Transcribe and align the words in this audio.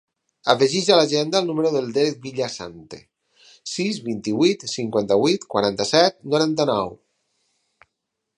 Afegeix 0.51 0.87
a 0.93 0.95
l'agenda 0.99 1.41
el 1.43 1.49
número 1.51 1.71
del 1.75 1.91
Derek 1.97 2.17
Villasante: 2.23 3.01
sis, 3.75 4.01
vint-i-vuit, 4.09 4.67
cinquanta-vuit, 4.75 5.47
quaranta-set, 5.57 6.21
noranta-nou. 6.37 6.95